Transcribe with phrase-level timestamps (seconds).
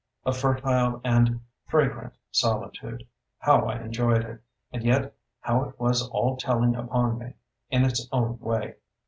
[0.25, 3.05] A fertile and fragrant solitude.
[3.37, 4.41] How I enjoyed it;
[4.73, 7.35] and yet how it was all telling upon me,
[7.69, 8.77] in its own way!